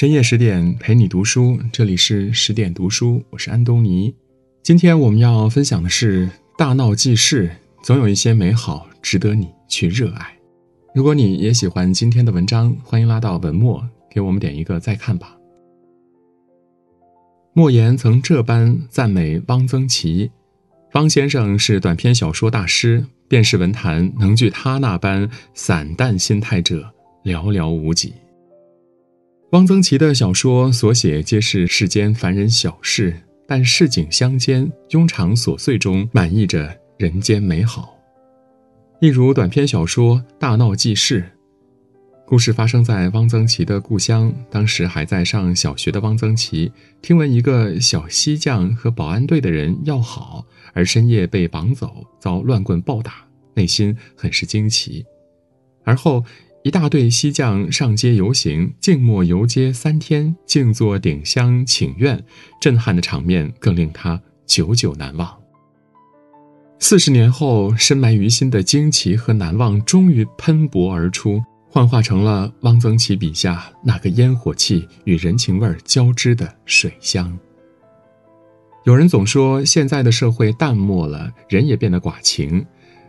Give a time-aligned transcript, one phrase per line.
[0.00, 4.14] 深夜十点陪你读书，这里是十点读书，我是安东尼。
[4.62, 6.26] 今天我们要分享的是
[6.56, 7.50] 大闹记事，
[7.82, 10.34] 总有一些美好值得你去热爱。
[10.94, 15.36] 如果你也喜欢今天的文章，欢迎拉到文末给我们点一个再看吧。
[17.52, 20.30] 莫言曾这般赞美汪曾祺
[20.96, 26.90] ：“汪先生是短篇小说大师，便是文坛能具他那般散淡心态者
[27.22, 28.14] 寥寥无几。”
[29.52, 37.98] 汪曾祺的小说所写皆是世间凡人小事，但市井乡间庸常琐碎中满溢着人间美好。
[39.00, 41.22] 例如短篇小说《大闹记事》，
[42.24, 44.32] 故事发生在汪曾祺的故乡。
[44.48, 46.70] 当时还在上小学的汪曾祺，
[47.02, 53.14] 听闻一个小西将和保安队的人要好，而深夜被绑走，遭乱棍暴打，
[53.54, 55.04] 内心很是惊奇。
[55.82, 56.24] 而后。
[56.62, 62.22] 一大队西将上街游行，静默游街三天，静坐顶香请愿，
[62.60, 65.34] 震撼的场面更令他久久难忘。
[66.78, 77.38] 四十年后，深埋于心的惊奇和难忘终于喷薄而出，幻化成了汪曾祺笔下那个烟火气与人情味交织的水乡。
[78.84, 82.66] 有人总说现在的社会淡漠了，人也变得寡情，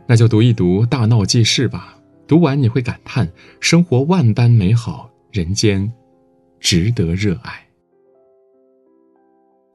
[0.08, 1.98] 那就读一读《大闹记事》吧。
[2.32, 3.30] 读完你会感叹，
[3.60, 5.92] 生活万般美好，人间
[6.62, 7.68] 值得热爱。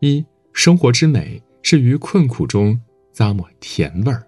[0.01, 2.81] 一生活之美是于困苦中
[3.15, 4.27] 咂摸甜味儿。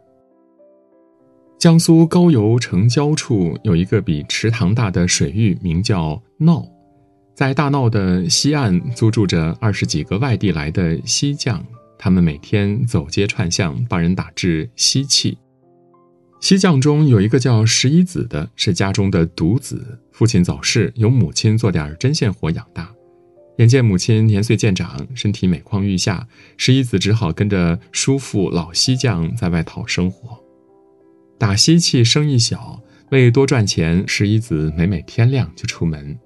[1.58, 6.62] 江苏高邮城郊处有一个比池塘大的水域，名叫闹，
[7.34, 11.64] 在大闹的西岸租住着二十几个外地来的西匠，
[11.96, 15.38] 他们每天走街串巷，帮人打制锡器。
[16.40, 22.90] 西匠中有一个叫十一子的，是家中的独子，父亲早逝，由母亲做点针线活养大。
[23.56, 30.38] 眼见母亲年岁渐长，身体每况愈下，十一子只好跟着叔父老西匠在外讨生活。
[31.38, 36.16] 打锡器生意小，为多赚钱，十一子每每天亮就出门，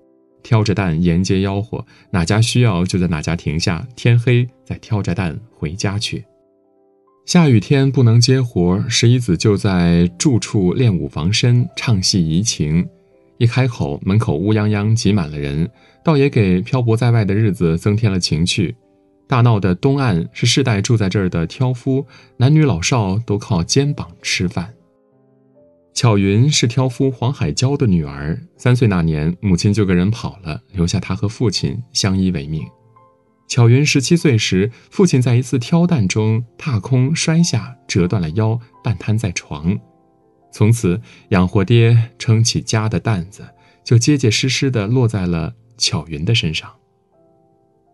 [0.43, 6.23] 挑着担沿街吆喝，哪家需要就在哪家停下，天黑再挑着担回家去。
[7.25, 12.87] 下雨天不能接活，十一子就在住处练武防身，唱戏怡情。
[13.39, 15.71] 一开口，门口乌泱泱挤满了人，
[16.05, 18.75] 倒也给漂泊在外的日子增添了情趣。
[19.29, 22.05] 大闹的东岸是世代住在这儿的挑夫，
[22.37, 24.75] 男女老少都靠肩膀吃饭。
[25.95, 32.63] 巧云是挑夫黄海娇的女儿，三岁那年，母亲就跟人跑了，留下她和父亲相依为命。
[33.49, 39.79] 巧云十七岁时，父亲在一次挑担中踏空摔下，折断了腰，半瘫在床。
[40.51, 43.45] 从此，养活爹、撑起家的担子
[43.85, 46.71] 就结结实实地落在了巧云的身上。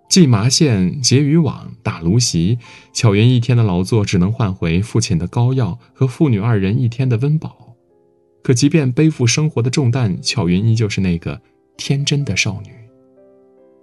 [0.09, 2.59] 系麻线、结渔网、打芦席，
[2.93, 7.75] 巧云一天的劳作只能换回父亲的膏药和父女二人一天的温饱。
[8.43, 11.41] 可即便背负生活的重担，巧云依旧是那个
[11.77, 12.71] 天真的少女。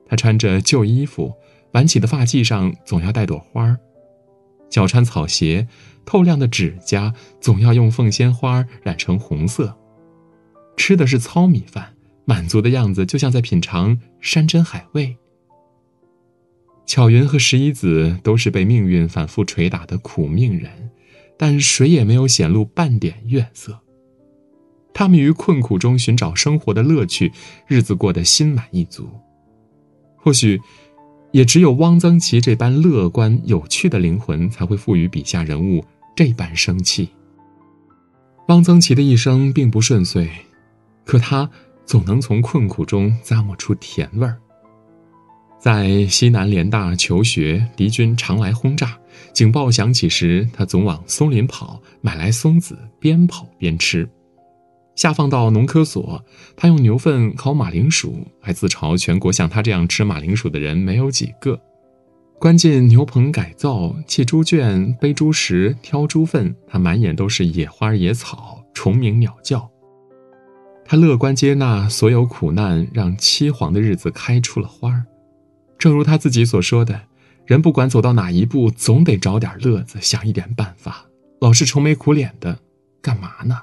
[0.07, 1.33] 她穿着旧衣服。
[1.75, 3.78] 挽起的发髻上总要带朵花儿，
[4.69, 5.68] 脚穿草鞋，
[6.06, 9.78] 透亮的指甲总要用凤仙花染成红色。
[10.78, 11.94] 吃的是糙米饭，
[12.24, 15.18] 满足的样子就像在品尝山珍海味。
[16.86, 20.92] 巧云和十一子都是被命运反复捶打的苦命人，
[21.38, 23.78] 但谁也没有显露半点怨色。
[24.94, 27.34] 他们于困苦中寻找生活的乐趣，
[27.68, 29.09] 日子过得心满意足。
[30.16, 30.62] 或许。
[31.35, 35.84] 也只有汪曾祺这般乐观有趣的灵魂，才会赋予笔下人物
[36.16, 37.09] 这般生气。
[38.47, 40.29] 汪曾祺的一生并不顺遂，
[41.03, 41.50] 可他
[41.85, 44.38] 总能从困苦中咂摸出甜味儿。
[45.59, 48.97] 在西南联大求学，敌军常来轰炸，
[49.34, 54.09] 警报响起时，他总往松林跑，买来松子，边跑边吃。
[54.95, 56.24] 下放到农科所，
[56.56, 61.59] 他用牛粪烤马铃薯，还自嘲全国像他这样吃马铃薯的人没有几个。
[62.39, 69.69] 关进牛棚改造，砌猪圈，背猪食，挑猪粪，他满眼都是野花野草、虫鸣鸟叫。
[70.86, 75.06] 他乐观接纳所有苦难，让凄黄的日子开出了花儿。
[75.77, 77.01] 正如他自己所说的
[77.45, 81.06] ：“人不管走到哪一步，总得找点乐子，想一点办法。
[81.42, 82.59] 老是愁眉苦脸的，
[83.01, 83.57] 干嘛呢？”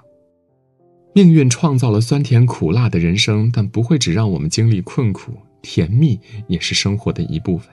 [1.14, 6.19] 命运创造了酸甜苦辣的人生，但不会只让我们经历困苦，甜蜜
[6.49, 7.69] 也是生活的一部分。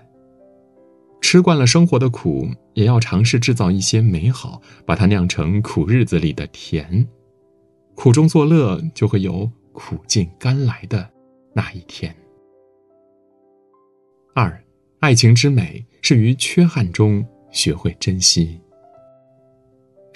[1.22, 7.08] 吃惯了生活的苦，也要尝试制造一些美好，把它酿成苦日子里的甜。
[7.96, 11.10] 苦中作乐，就会有苦尽甘来的
[11.54, 12.14] 那一天。
[14.34, 14.62] 二
[15.00, 18.60] 爱情之美是于缺憾中学会珍惜。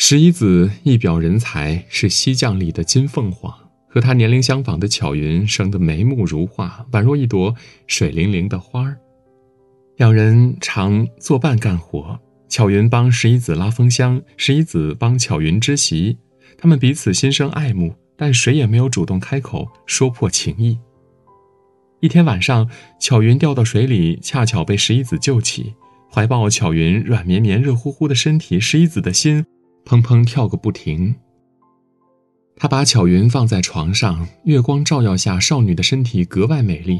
[0.05, 3.49] 十一子一表人才，是西将里的金凤凰。
[3.87, 7.55] 和他年龄相仿的巧云生得眉目如画，宛若一朵
[7.87, 8.97] 水灵灵的花儿。
[9.95, 12.19] 两人常作伴干活，
[12.49, 16.17] 巧云帮十一子拉风箱，十一子帮巧云织席。
[16.57, 20.77] 他们彼此心生爱慕，但谁也没有主动开口说破情意。
[22.01, 22.69] 一天晚上，
[22.99, 25.75] 巧云掉到水里，恰巧被十一子救起，
[26.11, 29.45] 怀抱巧云软绵绵、热乎乎的身体，十一子的心
[29.85, 31.15] 砰砰跳个不停。
[32.55, 36.99] 他把巧云放在床上，月光照耀下，少女的身体格外美丽。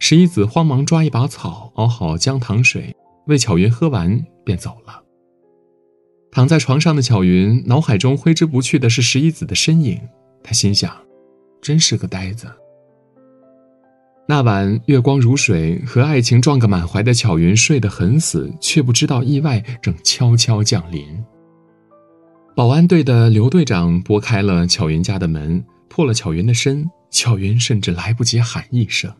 [0.00, 2.94] 十一子慌忙抓一把草，熬好姜糖水，
[3.26, 5.02] 为巧云喝完，便走了。
[6.32, 10.00] 躺在床上的巧云脑海中挥之不去的是十一子的身影，
[10.42, 10.92] 他心想：
[11.62, 12.48] 真是个呆子。
[14.26, 21.06] 那晚月光如水，和爱情撞个满怀的巧云睡得很死，却不知道意外正悄悄降临。
[22.54, 26.88] 保安队的刘队长拨开了巧云家的门，破了巧云的身。
[27.10, 29.12] 巧云甚至来不及喊一声。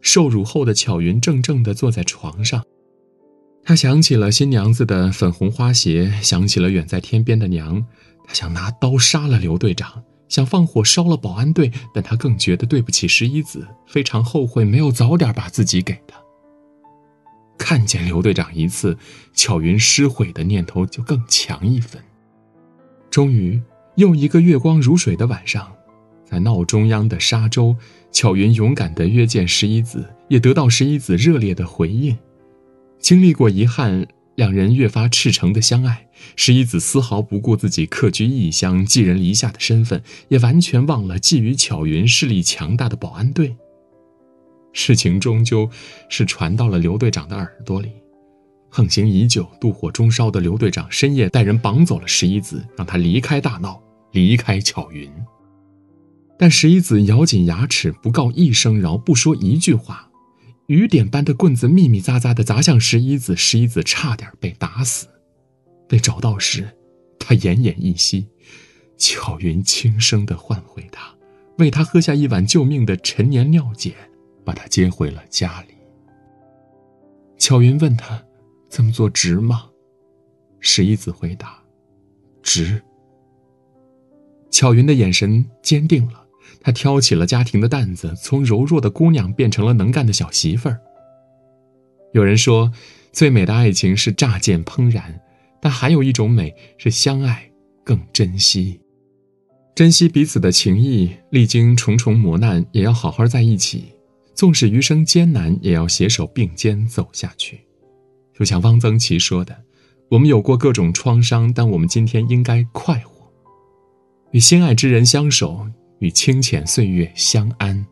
[0.00, 2.62] 受辱后的巧云怔怔地坐在床上，
[3.64, 7.84] 她想起了新娘子的粉红花鞋，想起了远在天边的娘。
[8.24, 16.16] 她想拿刀杀了刘队长，想放火烧了保安队，但她更觉得对不起十一子，非常后悔没有早点把自己给他。
[17.58, 18.96] 看见刘队长一次，
[19.34, 22.00] 巧云失悔的念头就更强一分。
[23.12, 23.60] 终于，
[23.96, 25.70] 又一个月光如水的晚上，
[26.24, 27.76] 在闹中央的沙洲，
[28.10, 32.16] 巧云勇敢地约见十一子，也得到十一子热烈的回应。
[32.98, 34.06] 经历过遗憾，
[34.36, 36.08] 两人越发赤诚的相爱。
[36.36, 43.54] 十一子丝毫不顾自己客居异乡、寄人篱下的身份，也完全忘了觊觎巧云势力强大的保安队。
[44.72, 45.68] 事情终究
[46.08, 47.90] 是传到了刘队长的耳朵里。
[48.74, 53.78] 横行已久、妒火中烧的刘队长深夜带人绑走了十一子，让他离开大闹，
[54.12, 55.12] 离开巧云。
[56.38, 60.08] 但十一子咬紧牙齿，不告一声饶，不说一句话。
[60.68, 65.06] 雨点般的棍子密密匝匝地砸向十一子，十一子差点被打死。
[65.86, 66.66] 被找到时，
[67.18, 68.26] 他奄奄一息。
[68.96, 71.14] 巧云轻声地唤回他，
[71.58, 73.92] 为他喝下一碗救命的陈年尿碱，
[74.46, 75.74] 把他接回了家里。
[77.36, 78.24] 巧云问他。
[78.74, 79.68] 这么做值吗？
[80.58, 81.62] 十一子回答
[82.42, 82.80] ：“值。”
[84.50, 86.24] 巧云的眼神坚定了，
[86.62, 90.80] 她挑起了家庭的担子，从柔弱的姑娘变成了能干的小媳妇儿。
[92.14, 92.72] 有人说，
[93.12, 95.20] 最美的爱情是乍见怦然，
[95.60, 97.52] 但还有一种美是相爱
[97.84, 98.80] 更珍惜，
[99.74, 103.92] 珍惜彼此的情谊，历经重重磨难也要好好在一起，
[104.34, 107.60] 纵使余生艰难，也要携手并肩走下去。
[108.42, 109.56] 就像汪曾祺说的
[110.10, 113.32] ：“我们有过各种创伤，但我们今天应该快活，
[114.32, 115.64] 与心爱之人相守，
[116.00, 117.86] 与清浅岁月相安，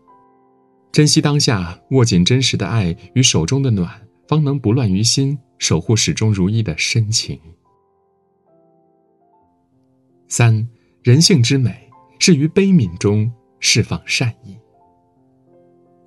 [0.90, 3.88] 珍惜当下，握紧真实的爱与手中的暖，
[4.26, 7.38] 方能不乱于心，守护始终如一的深情。”
[10.26, 10.68] 三，
[11.04, 11.88] 人性之美
[12.18, 14.56] 是于悲悯中释放善意。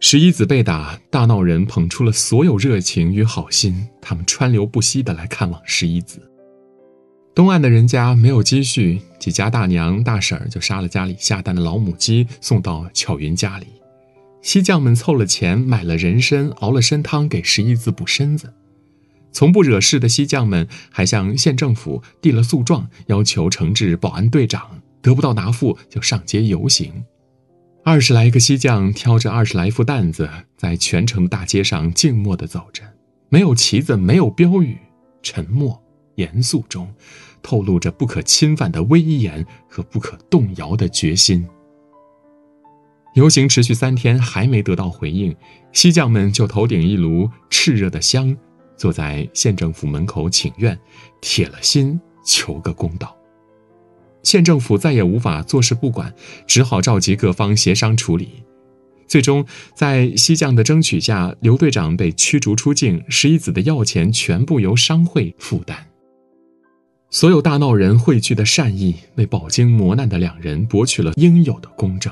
[0.05, 6.19] 十一子被打，大闹人捧出了所有热情与好心，他们川流不息的来看望十一子。
[7.33, 13.67] 东岸的人家没有积蓄，几家大娘大婶儿就杀了家里下蛋的老母鸡，送到巧云家里。
[14.41, 18.53] 西将们凑了钱买了人参，熬了参汤给十一子补身子。
[19.31, 27.05] 从不惹事的西将们还向县政府递了诉状，要求惩治保安队长，得不到答复就上街游行。
[27.85, 32.81] 二十来个西将挑着二十来副担子，在全城大街上静默地走着，
[33.27, 34.77] 没有旗子，没有标语，
[35.21, 35.77] 沉默
[36.15, 36.89] 严肃中，
[37.41, 41.45] 透露着不可侵犯的威严和不可动摇的决心。
[43.15, 45.35] 游行持续三天，还没得到回应，
[45.73, 48.35] 西将们就头顶一炉炽热的香，
[48.77, 50.79] 坐在县政府门口请愿，
[51.19, 53.13] 铁了心求个公道。
[54.23, 56.13] 县政府再也无法坐视不管，
[56.47, 58.29] 只好召集各方协商处理。
[59.05, 65.77] 最终，在西将的争取下，刘队长被驱逐出境，十一子的药钱全部由商会负担。
[67.11, 72.11] 所有大闹人汇聚的善意，为饱经磨难的两人博取了应有的公正。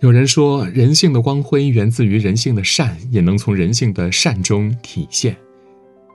[0.00, 5.36] 有人说，人性的光辉源自于人性的善，也能从人性的善中体现。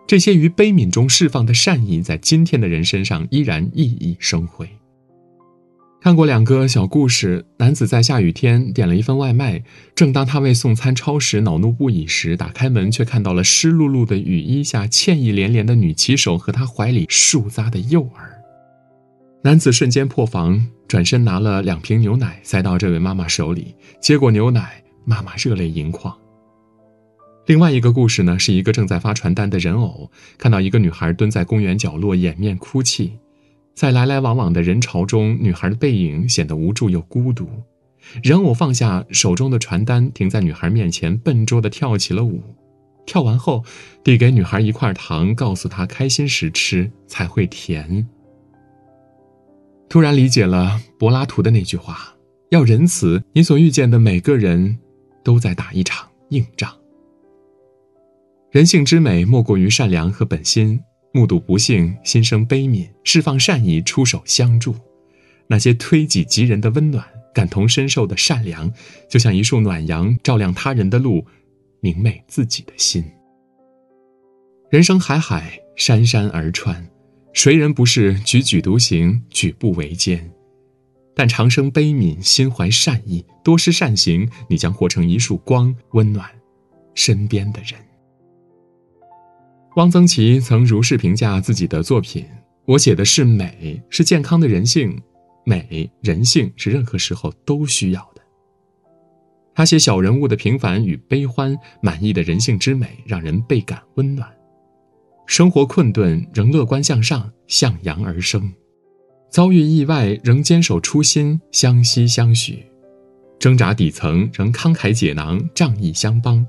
[0.05, 4.67] 这些于悲悯中释放的善意，在今天的人身上依然熠熠生辉。
[6.01, 9.61] 看过两个小故事，男子在下雨天点了一份外卖，
[9.93, 18.41] 正当他为送餐超时恼怒不已时，打开门却看到了湿漉漉的雨衣下歉意连连的女骑手和他怀里树扎的幼儿。
[19.43, 26.15] 男子瞬间破防，转身拿了两瓶牛奶塞到这位妈妈手里，接过牛奶，妈妈热泪盈眶。
[27.45, 33.11] 另外一个故事呢，是一个正在发传单的人偶看到一个女孩蹲在公园角落掩面哭泣。
[33.73, 37.47] 在来来往往的人潮中，女孩的背影显得无助又孤独。
[38.23, 42.41] 人偶放下手中的传单，停在女孩面前，笨拙地跳起了舞。
[43.05, 43.63] 跳完后，
[44.03, 48.07] 递给女孩一块糖，告诉她：开心时吃才会甜。
[49.87, 52.15] 突然理解了柏拉图的那句话：
[52.49, 54.77] 要仁慈，你所遇见的每个人，
[55.23, 56.71] 都在打一场硬仗。
[58.51, 60.79] 人性之美，莫过于善良和本心。
[61.11, 64.75] 目睹不幸，心生悲悯，释放善意，出手相助。
[65.47, 68.71] 那些推己及人的温暖，感同身受的善良，
[69.09, 71.25] 就像一束暖阳，照亮他人的路，
[71.79, 73.03] 明媚自己的心。
[74.69, 76.87] 人生海海，山山而川，
[77.33, 80.31] 谁人不是踽踽独行，举步维艰？
[81.15, 86.29] 但长生悲悯，心怀善意，多施善行，你将活成一束光，温暖
[86.93, 87.88] 身边的人。
[89.75, 92.25] 汪曾祺曾如是评价自己的作品
[92.65, 94.99] ：“我写的是美，是健康的人性。
[95.45, 98.21] 美、人性是任何时候都需要的。”
[99.53, 104.27] 他写小人物的平凡与悲欢，满意的人性之美，让人倍感温暖。
[105.27, 108.41] 生活困顿仍乐观向上，向阳而生；
[109.29, 112.55] 遭遇意外仍坚守初心，相惜相许；
[113.37, 116.45] 挣扎底层仍慷慨解囊，仗义相帮。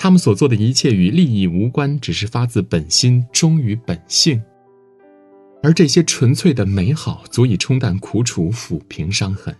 [0.00, 4.40] 他们所做的一切与利益无关，只是发自本心，忠于本性。
[5.60, 9.52] 而这些纯粹的美好，足以冲淡苦楚，抚平伤痕。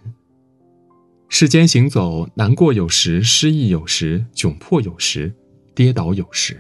[1.29, 5.35] 世间行走，难过有时，失意有时，窘迫有时，
[5.75, 6.57] 跌倒有时。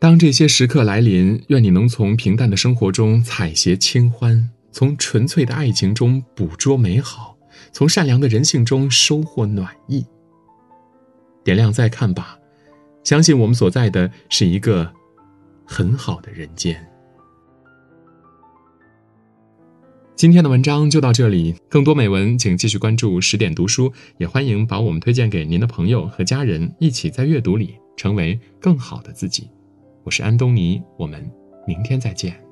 [0.00, 7.36] 当这些时刻来临，愿你能从平淡的生活中采撷清欢，从纯粹的爱情中捕捉美好，
[7.70, 10.06] 从善良的人性中收获暖意。
[11.48, 12.38] 点亮再看吧，
[13.04, 14.92] 相信我们所在的是一个
[15.64, 16.86] 很好的人间。
[20.14, 29.48] 今天的文章就到这里，更多美文请继续关注十点读书，也欢迎把我们推荐给您的朋友和家人，一起在阅读里成为更好的自己。
[30.04, 31.26] 我是安东尼，我们
[31.66, 32.47] 明天再见。